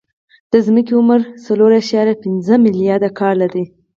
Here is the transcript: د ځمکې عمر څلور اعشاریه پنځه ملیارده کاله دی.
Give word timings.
د 0.51 0.53
ځمکې 0.65 0.91
عمر 0.99 1.21
څلور 1.45 1.71
اعشاریه 1.77 2.15
پنځه 2.23 2.53
ملیارده 2.65 3.09
کاله 3.19 3.47
دی. 3.53 3.63